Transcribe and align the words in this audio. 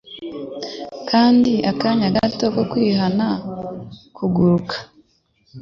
Kandi 1.09 1.51
akanya 1.71 2.07
gato 2.17 2.45
ko 2.55 2.61
kwihana 2.71 3.27
kuguruka 4.15 4.75